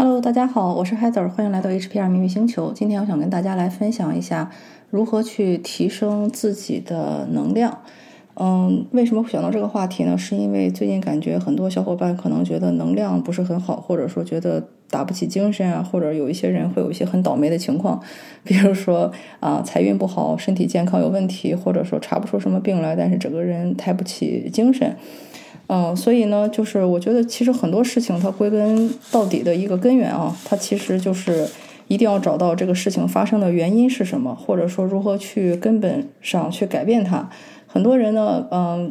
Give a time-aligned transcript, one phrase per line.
[0.00, 2.70] Hello，大家好，我是海子儿欢迎来到 HPR 秘密星球。
[2.72, 4.48] 今天我想跟大家来分享一下
[4.90, 7.76] 如何去提升自己的能量。
[8.36, 10.16] 嗯，为什么会想到这个话题呢？
[10.16, 18.00] 是因为最近感觉很多小伙伴可能觉得能量不是很好，或者说觉得打不起精神啊，或者有一些人会有一些很倒霉的情况，
[18.44, 19.10] 比如说
[19.40, 24.94] 啊财运不好，身体健康有问题，或者说查不出什么病来，但是整个人抬不起精神。
[25.68, 31.46] 嗯，所以呢，就是我觉得其实很多事情它归根到底的一个根源啊，它其实就是
[31.88, 37.28] 一定要找到这个事情发生的原因是什么，或者说如何去根本上去改变它。
[37.66, 38.90] 很多人呢，嗯，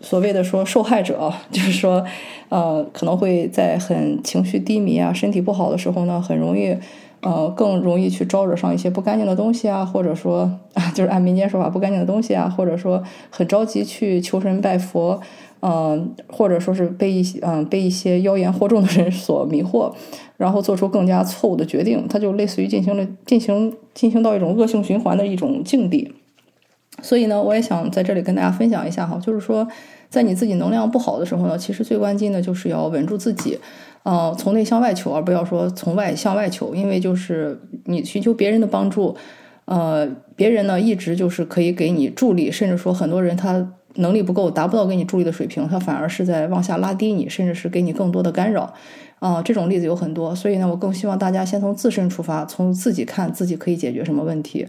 [0.00, 2.04] 所谓的说受害者，就是说，
[2.48, 6.76] 呃，可能会在很情绪低迷啊、身体不好的时候呢，很容易，
[7.20, 15.20] 呃，更容易去招惹上一些不干净的东西啊，或者说啊， 就是按民间说法不干净的东西啊，或者说很着急去求神拜佛。
[15.64, 19.92] 嗯，或者说是被一些嗯被一些妖言惑众的人所迷惑，
[20.36, 26.12] 然后做出更加错误的决定，他就类似于进行了进行进行到一种恶性循环的一种境地。
[27.00, 29.66] 所以呢，我也想在这里跟大家分享一下哈，就是说，
[30.10, 33.56] 在你自己能量不好的时候呢，其实最关键的就是要稳住自己，
[34.02, 39.14] 呃，从内向外求，而不要说从外向外求，因为就是你寻求别人的帮助，
[39.66, 43.74] 呃，别人呢一直就是可以给你助力，甚至说很多人他。
[43.96, 48.72] 能力不够，达不到给你助力的水平，他反而是在往下拉低你，甚至是给你更多的干扰，
[49.18, 50.34] 啊，这种例子有很多。
[50.34, 54.66] 所以呢，我更希望大家先从自身出发，从自己看自己可以解决什么问题。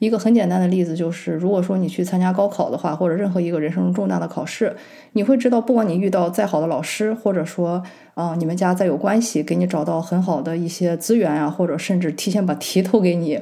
[0.00, 4.74] 一个很简单的例子就是，如果说你去参加高考的话，或者任何一个人生中重大的考试，
[5.12, 7.82] 你会知道，不管你遇到再好的老师，或者说
[8.14, 13.40] 啊，你们家再有关系，给你找到很好的一些资源啊，或者甚至提前把题透给你。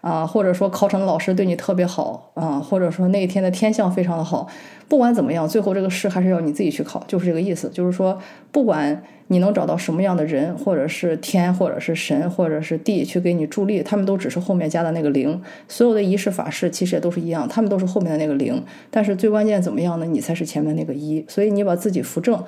[0.00, 4.46] 啊，或者说考场的老师对你特别好啊，或者说那一天的天象非常的好，
[4.86, 7.70] 不管怎么样，最后这个试还是要你自己去考，就是这个意思。
[7.70, 8.18] 就是说，
[8.52, 15.40] 不管你能找到什么样的人，或者是天，或者是神，或者是地去给你助力，他们都只是后面加的那个零。
[15.68, 18.62] 所有的仪式法事其实也都是一样，他们都是后面的那个零。
[18.90, 20.04] 但是最关键怎么样呢？
[20.04, 21.24] 你才是前面那个一。
[21.26, 22.44] 所以你把自己扶正，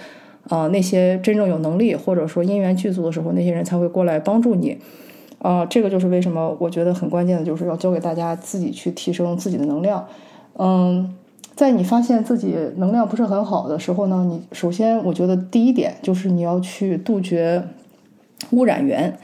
[0.49, 4.79] 啊，那些真正有能力或者说因缘具足的时候，那些人才会过来帮助你。
[5.39, 10.07] 啊，这个就是为什么我觉得很关键的，就是要教给大家自己去提升自己的能量。
[10.59, 11.15] 嗯，
[11.55, 17.63] 在你发现自己能量不是很好的时候呢，你首先我觉得第一点就是你要去杜绝
[18.51, 19.19] 污染源。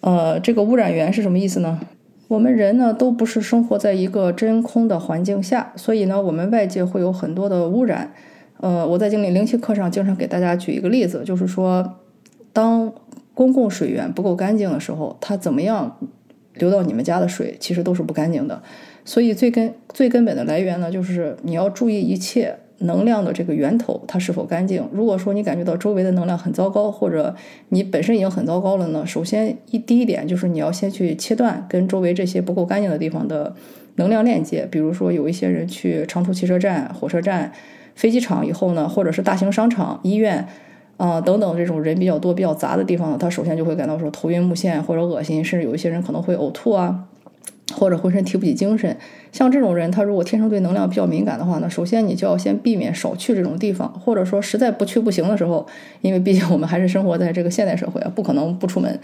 [0.00, 1.80] 呃，这个污染源是什么意思呢？
[2.28, 8.12] 我们人呢都不是生活在一个真空的环境下，所以呢，我们外界会有很多的污染。
[8.60, 11.98] 呃，我在经理灵气课上经常给大家举一个例子，就是说
[12.52, 12.92] 当。
[13.34, 15.96] 公共水源不够干净的时候，它怎么样
[16.54, 18.60] 流到你们家的水，其实都是不干净的。
[19.04, 24.84] 所以最根最根本的来源呢，就是你要注意一切能量的这个源头它是否干净。
[24.92, 27.32] 如果说你感觉到周围的能量很糟糕，或者
[27.68, 33.54] 你本身已经很糟糕了呢，首先一第一点就是你要先去切断跟周围这些不够干净的地方的
[33.94, 34.66] 能量链接。
[34.68, 37.52] 比如说有一些人去长途汽车站、火车站、
[37.98, 40.46] 飞机场以后呢，或者是大型商场、医院。
[40.98, 47.04] 啊，等等，这种人比较多、比较杂的地方，他首先就会感到说头晕目眩或者恶心，甚至有一些人可能会呕吐啊，
[47.72, 48.96] 或者浑身提不起精神。
[49.30, 55.64] 像这种人，他如果天生对能量比较敏感的话呢，首先你就要先避免少去这种地方，或者说实在不去不行的时候，
[56.00, 58.98] 因为毕竟我们还是生活在这个现代社会啊，不可能不出门。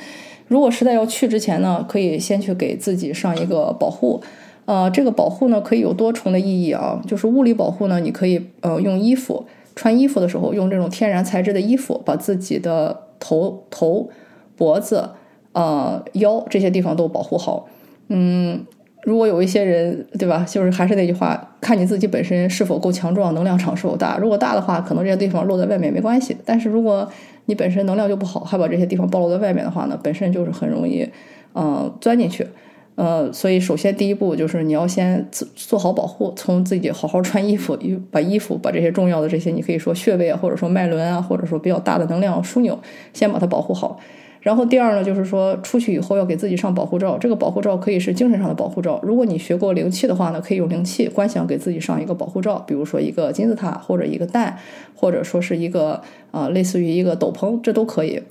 [0.49, 4.21] 如果实在要去之前呢，可以先去给自己上一个保护。
[4.67, 9.45] 呃，这个保护呢可以有多重的意义啊，就是物理保护呢，你可以呃用衣服。
[9.77, 14.09] 穿衣服的时候，用这种天然材质的衣服，把自己的头、头、
[14.57, 15.11] 脖子、
[15.51, 17.67] 呃腰这些地方都保护好。
[18.07, 18.65] 嗯，
[19.03, 20.47] 如果有一些人，对吧？
[20.49, 24.17] 就是还是那句话，看你自己本身是否够强壮，能量场是否大。
[24.17, 26.37] 如果大的话，可能这些地方露在外面没关系。
[26.45, 27.11] 但是如果
[27.47, 31.09] 你本身能量就不好，还把这些地方暴露在外面的话呢，本身就是很容易，
[31.55, 32.47] 嗯，钻进去。
[32.97, 37.77] 呃，所以首先第一步就是你要先做做好保护，从自己好好穿衣服，
[38.11, 42.79] 把衣服把这些重要的这些，你可以说穴位啊，或者说脉轮啊，或者说比较大的能量枢纽，
[43.13, 43.99] 先把它保护好。
[44.41, 49.01] 然后第二呢，就是说出去以后要给自己上保护罩，这个保护罩可以是精神上的保护罩。
[49.03, 54.59] 如果你学过灵气的话呢，可以用灵气观想给自己上一个保护罩，比如说一个金字塔，或者一个蛋，
[54.95, 58.23] 或者说是一个啊类似于一个斗篷，这都可以。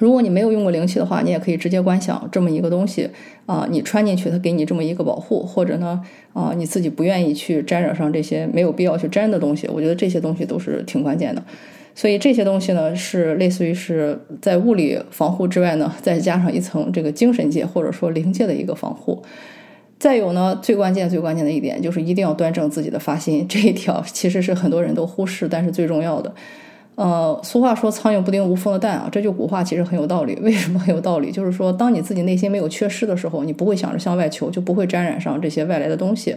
[0.00, 3.08] 如果你没有用过灵气的话，你也可以直接观想这么一个东西
[3.46, 6.00] 啊，你穿进去，它给你这么一个保护，或者呢
[6.32, 11.42] 啊，你自己不愿意去沾染上这些没有必要去沾的东西，我觉得这些东西都是挺关键的。
[11.94, 19.22] 所以这些东西呢，是类似于是在物理防护之外呢，再加上一层这个精神界或者说灵界的一个防护。
[19.96, 26.34] 再有呢，最关键最关键的一点就是一定要端正自己的发心，这一条其实是很多人都忽视，但是最重要的。
[26.96, 30.38] 呃，俗话说“苍蝇不叮无缝的蛋”啊，这句古话其实很有道理。
[30.42, 31.32] 为什么很有道理？
[31.32, 36.36] 就是说，当你自己内心没有缺失的时候，你不会想着向外求，就不会沾染上这些外来的东西。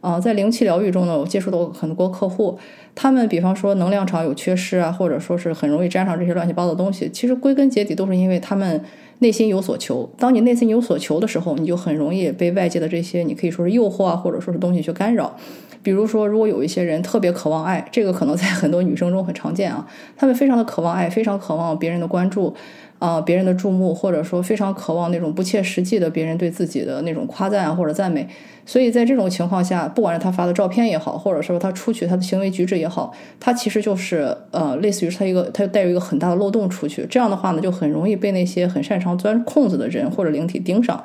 [0.00, 2.58] 啊，在灵气疗愈中呢，我接触到很多客户，
[2.94, 8.80] 他们比方说能量场有缺失啊，或者说是很容易沾上这些乱七八糟的东西，其实归根结底都是因为他们
[9.18, 10.08] 内心有所求。
[10.18, 15.34] 当你内心有所求的时候，你就很容易被外界的这些你可以说是诱惑啊，或者说是东西去干扰。
[15.80, 19.86] 比如说，如果有一些人特别渴望爱，这个可能在很多女生中很常见啊，
[20.16, 22.54] 他们非常的渴望爱，非常渴望别人的关注。
[22.98, 28.26] 啊，别人的注目，或者说非常渴望那种不切实际的别人对自己的那种夸赞或者赞美，
[28.66, 41.04] 所以在这种情况下，不管是他发的照片也好，或者说他出去他的行为举止也好，他其实就是呃，类似于他一个他带有一个很大的漏洞出去，这样的话呢，就很容易被那些很擅长钻空子的人或者灵体盯上。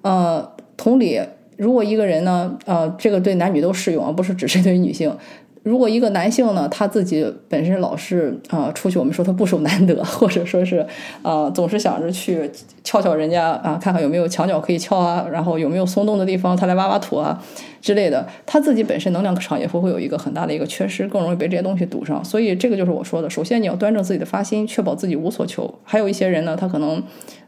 [0.00, 1.20] 呃，同理，
[1.56, 5.14] 如果一个人呢，呃，这个对男女都适用，而不是只是对女性。
[5.62, 10.84] 如果一个男性呢，他自己本身老是啊出去，我们说他不守难得，或者说是
[11.22, 12.50] 啊总是想着去
[12.82, 17.40] 撬撬人家啊，看看有没有墙角可以撬啊，然后有没有松动的地方，他来挖挖土啊
[17.80, 22.24] 之类的，他自己本身能量场也会会有一个很大的一个缺失，更容易被这些东西堵上。
[22.24, 25.72] 所以这个就是我说的，首先你要端正自己的发心，确保自己无所求。
[25.84, 27.00] 还有一些人呢，他可能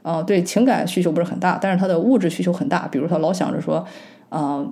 [0.02, 3.84] 啊对情感需求不是很大，但是他的物质需求很大，比如他老想着说
[4.28, 4.64] 啊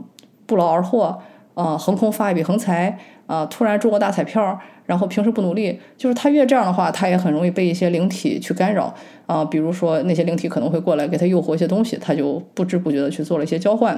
[0.47, 1.19] 不劳而获。
[1.55, 3.45] 啊，横空发一笔横财啊！
[3.47, 8.95] 突然中个大彩票，然后平时不努力，就是他越这样的话，他也很容易被一些灵体去干扰
[9.27, 9.45] 啊。
[9.45, 13.95] 比如说那些灵体可能会过来给他诱惑一些东西，他就不知不觉的去做了一些交换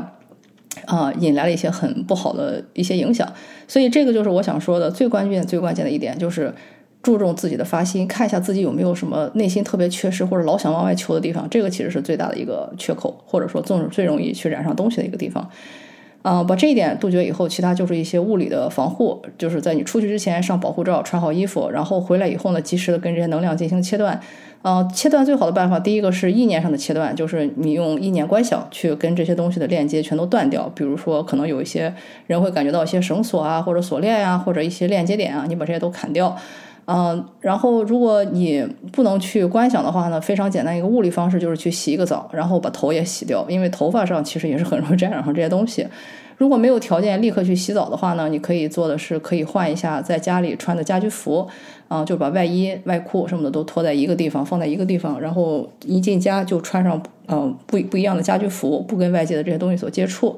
[0.87, 3.33] 啊，引来了一些很不好的一些影响。
[3.69, 6.53] 所以这个就是我想说的最关键、最关键的一点，就是
[7.03, 11.49] 注重自己的发心，看一下自己有没有什么内心特别缺失或者老想往外求的地方。
[11.49, 15.49] 这个其实是最大的一个缺口，或者说最最容易去染上东西的一个地方。
[16.25, 24.19] 啊，把这一点杜绝以后，其他就是一些物理的防护，就是在你出去之前上保护罩，穿好衣服，然后回来以后呢，及时的跟这些能量进行切断。
[24.63, 30.67] 呃，切断最好的办法，第一个是意念上的切断，就是你用意念观想去跟这些东西的链接全都断掉。
[30.75, 31.95] 比如说，可能有一些
[32.27, 36.35] 人会感觉到一些绳索啊，或者锁链呀，或者一些链接点啊，你把这些都砍掉。
[36.87, 45.87] 嗯，然后如果你不能去观想的话呢，非常简单一个物理方式就是去洗一个澡，然后把头也洗掉，因为头发上其实也是很容易沾染上这些东西。
[46.37, 51.47] 如果没有条件立刻去洗澡的话呢，你可以做的是可以换一下在家里穿的家居服，
[51.89, 60.37] 啊，就把外衣、外裤什么的都脱在一个地方，放在一个地方，然后一进家就穿上嗯不不一样的家居服，不跟外界的这些东西所接触。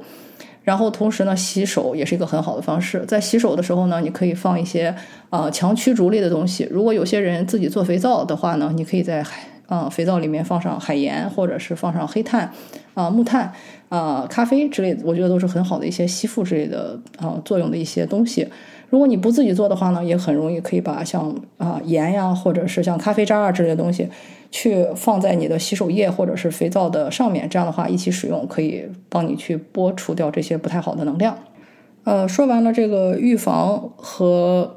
[0.66, 3.04] 然后同时呢，洗手也是一个很好的方式。
[3.06, 4.92] 在洗手的时候呢，你可以放一些
[5.30, 6.66] 啊强驱逐类的东西。
[6.72, 12.50] 如果有些人自己做肥皂的话呢，你可以在海啊肥皂里面放上海盐，或者是放上黑炭
[12.94, 13.52] 啊木炭
[13.90, 18.48] 啊咖啡之类的，我觉得都是很好的一些吸附之类的啊作用的一些东西。
[18.88, 24.08] 如果你不自己做的话呢，也很容易可以把像啊盐呀，或者是像咖啡渣啊之类的东西。
[24.52, 31.36] 去放在你的洗手液或者是肥皂的上面，这样的话一起使用，可以帮你去剥除掉这些不太好的能量。
[32.04, 34.76] 呃，说完了这个预防和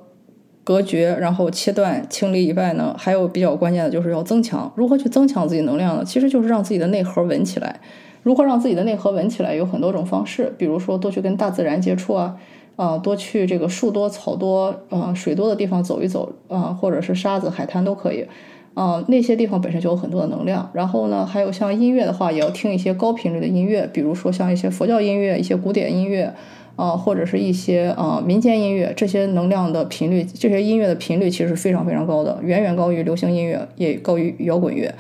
[0.64, 4.70] 隔绝，然后切断清理以外呢，还有比较关键的就是要增强。
[4.76, 6.04] 如何去增强自己能量呢？
[6.04, 7.80] 其实就是让自己的内核稳起来。
[8.24, 9.54] 如何让自己的内核稳起来？
[9.54, 12.36] 有很多种方式，比如说多去跟大自然接触啊，
[12.80, 18.26] 啊，多去这个树多草多、啊水多的地方走一走啊，或者是沙子、海滩都可以。
[18.74, 20.70] 啊，那些地方本身就有很多的能量。
[20.72, 26.34] 然后呢，还有像音乐的话，也要听一些高频率的音乐，比如说像一些佛教音乐、一些古典音乐，
[26.78, 28.94] 啊，或者是一些啊民间音乐。
[28.96, 34.96] 这些能量的频率，这些音乐的频率其实非常非常高的，远远高于流行音乐，也高于摇滚乐。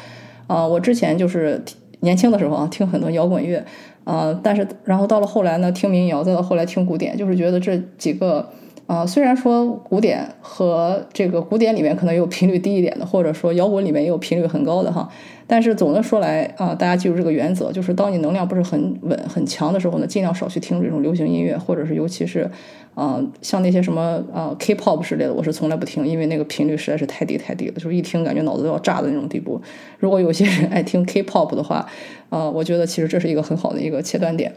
[0.48, 1.64] 啊，我之前就是
[2.02, 3.64] 年轻的时候啊，听很多摇滚乐，
[4.10, 8.50] 呃，但是然后到了后来呢，听民谣，再到后来听古典，就是觉得这几个。
[8.90, 15.08] 啊，虽然说古典和这个古典里面可能有频率低一点的，或者说摇滚里面也有频率很高的哈，
[15.46, 22.50] 但是总的说来啊，大家记住这个原则，就是当你能量不是很稳很强的时候呢，尽量少去听这种流行音乐，或者是尤其是
[22.96, 29.62] 啊像那些什么啊 K-pop 之类的，我是从来不听，因为那个频率实在是太低太低了，就是一听感觉脑子都要炸的那种地步。
[30.00, 31.86] 如果有些人爱听 K-pop 的话，
[32.30, 34.52] 啊，我觉得其实这是一个很好的一个切断点。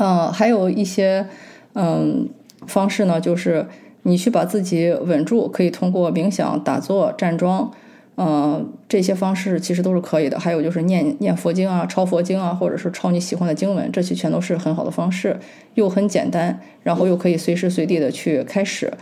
[0.00, 1.28] 嗯，还有一些
[1.74, 2.28] 嗯。
[2.66, 3.66] 方式呢，就是
[4.02, 7.70] 你去把自己稳住，可以通过冥想、打坐、站桩，
[8.14, 10.38] 呃，这些方式其实都是可以的。
[10.38, 15.38] 还有就是念念佛经啊、抄佛经啊，或者是抄你喜欢的经文，这些全都是很好的方式，
[15.74, 18.92] 又很简单，然后又可以随时随地的去开始。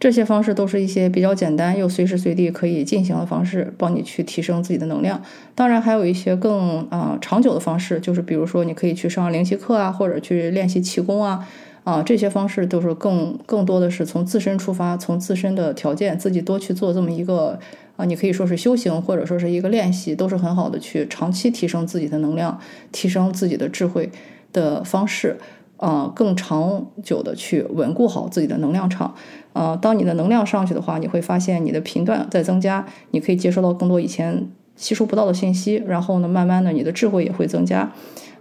[0.00, 5.22] 这些方式都是一些比较简单又随时随地可以进行的方式，帮你去提升自己的能量。
[5.54, 11.48] 当然，还有一些更啊长久的方式，就是比如说你可以去上灵气课啊，或者去练习气功啊。
[11.84, 17.58] 啊，这些方式都是更更多的是从自身出发，从自身的条件自己多去做这么一个
[17.96, 22.58] 啊，你可以说是修行，或者说是一个练习，都是很好的去长期提升自己的能量，
[22.90, 24.10] 提升自己的智慧
[24.52, 25.36] 的方式。
[25.76, 29.12] 啊，更长久的去稳固好自己的能量场。
[29.52, 35.82] 啊，当你的能量上去的话，你会发现你的频段在增加，你可以接收到更多以前吸收不到的信息。
[35.86, 37.92] 然后呢，慢慢的你的智慧也会增加。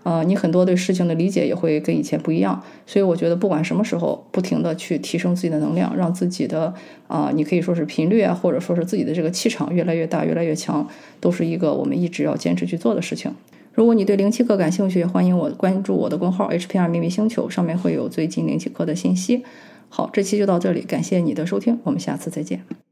[0.03, 2.61] 啊，你很多对事情的理解也会跟以前不一样。
[2.85, 6.73] 所以我觉得，不管什么时候，不停的去提升自己的能量，让自己的
[7.07, 10.87] 啊，你可以说是频率啊，或者说是自己的这个气场越来越大，越来越强，
[11.19, 13.33] 都是一个我们一直要坚持去做的事情。
[13.73, 19.43] 如果你对灵气课感兴趣，欢迎我关注我的公号 HPR 秘密星球，上面会有最近灵气课的信息。
[19.89, 22.82] 好，这期就到这里，感谢你的收听，我们下次再见。